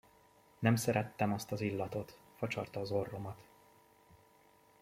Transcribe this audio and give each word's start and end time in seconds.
Nem 0.59 0.75
szerettem 0.75 1.33
azt 1.33 1.51
az 1.51 1.61
illatot, 1.61 2.19
facsarta 2.35 2.79
az 2.79 2.91
orromat. 2.91 3.47